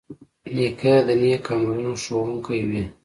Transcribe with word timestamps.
نیکه 0.55 0.93
د 1.07 1.09
نیک 1.21 1.45
عملونو 1.53 1.93
ښوونکی 2.03 2.61
وي. 2.69 2.83